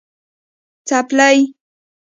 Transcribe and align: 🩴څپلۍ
🩴څپلۍ 0.87 1.37